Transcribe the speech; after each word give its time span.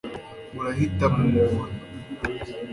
murahita 0.53 1.05
mumubona 1.13 1.73